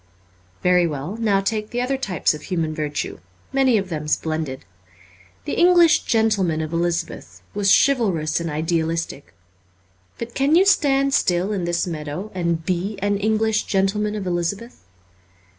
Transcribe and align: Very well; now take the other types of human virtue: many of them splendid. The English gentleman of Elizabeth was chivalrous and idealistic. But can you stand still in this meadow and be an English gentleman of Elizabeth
Very 0.63 0.87
well; 0.87 1.15
now 1.17 1.41
take 1.41 1.69
the 1.69 1.79
other 1.79 1.95
types 1.95 2.33
of 2.33 2.41
human 2.41 2.73
virtue: 2.73 3.19
many 3.53 3.77
of 3.77 3.89
them 3.89 4.07
splendid. 4.07 4.65
The 5.45 5.53
English 5.53 6.05
gentleman 6.05 6.59
of 6.61 6.73
Elizabeth 6.73 7.43
was 7.53 7.69
chivalrous 7.71 8.39
and 8.39 8.49
idealistic. 8.49 9.35
But 10.17 10.33
can 10.33 10.55
you 10.55 10.65
stand 10.65 11.13
still 11.13 11.51
in 11.53 11.65
this 11.65 11.85
meadow 11.85 12.31
and 12.33 12.65
be 12.65 12.97
an 12.99 13.19
English 13.19 13.65
gentleman 13.65 14.15
of 14.15 14.25
Elizabeth 14.25 14.79